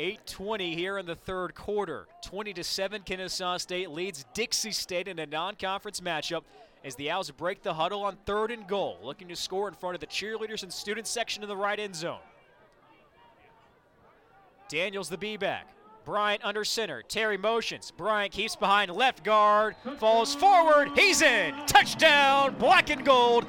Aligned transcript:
8:20 0.00 0.74
here 0.74 0.96
in 0.96 1.04
the 1.04 1.14
third 1.14 1.54
quarter. 1.54 2.08
20 2.24 2.54
to 2.54 2.64
7 2.64 3.02
Kennesaw 3.02 3.58
State 3.58 3.90
leads 3.90 4.24
Dixie 4.32 4.72
State 4.72 5.08
in 5.08 5.18
a 5.18 5.26
non-conference 5.26 6.00
matchup 6.00 6.44
as 6.82 6.94
the 6.94 7.10
Owls 7.10 7.30
break 7.30 7.62
the 7.62 7.74
huddle 7.74 8.02
on 8.02 8.16
third 8.24 8.50
and 8.50 8.66
goal, 8.66 8.98
looking 9.02 9.28
to 9.28 9.36
score 9.36 9.68
in 9.68 9.74
front 9.74 9.94
of 9.94 10.00
the 10.00 10.06
cheerleaders 10.06 10.62
and 10.62 10.72
student 10.72 11.06
section 11.06 11.42
in 11.42 11.50
the 11.50 11.56
right 11.56 11.78
end 11.78 11.94
zone. 11.94 12.20
Daniels 14.70 15.10
the 15.10 15.18
B-back. 15.18 15.68
Bryant 16.06 16.42
under 16.42 16.64
center. 16.64 17.02
Terry 17.02 17.36
motions. 17.36 17.90
Bryant 17.90 18.32
keeps 18.32 18.56
behind 18.56 18.90
left 18.90 19.22
guard. 19.22 19.76
Falls 19.98 20.34
forward. 20.34 20.92
He's 20.96 21.20
in. 21.20 21.54
Touchdown. 21.66 22.56
Black 22.58 22.88
and 22.88 23.04
gold. 23.04 23.44